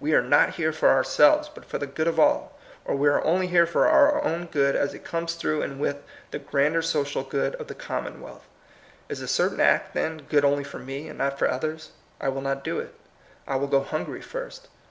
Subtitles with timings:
[0.00, 3.08] We are not here for our selves, but for the good of all; or we
[3.08, 6.80] are only here for our own good as it comes through and with the grander
[6.80, 8.46] social good of the commonwealth.
[9.10, 11.90] Is a certain act, then, good only for me, and not for others?
[12.22, 12.94] I will not do it.
[13.46, 14.68] I will go hungry first.